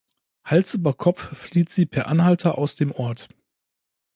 Hals 0.43 0.73
über 0.73 0.93
Kopf 0.95 1.37
flieht 1.37 1.69
sie 1.69 1.85
per 1.85 2.07
Anhalter 2.07 2.57
aus 2.57 2.75
dem 2.75 2.91
Ort. 2.91 3.29